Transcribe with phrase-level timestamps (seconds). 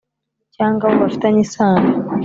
[0.55, 1.91] cyangwa abo bafitanye isano